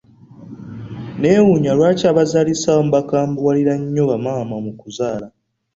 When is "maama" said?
4.23-4.55